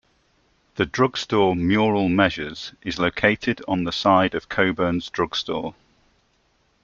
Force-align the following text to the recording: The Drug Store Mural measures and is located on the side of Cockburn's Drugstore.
The 0.77 0.87
Drug 0.87 1.15
Store 1.15 1.55
Mural 1.55 2.09
measures 2.09 2.69
and 2.69 2.77
is 2.87 2.97
located 2.97 3.61
on 3.67 3.83
the 3.83 3.91
side 3.91 4.33
of 4.33 4.49
Cockburn's 4.49 5.11
Drugstore. 5.11 5.75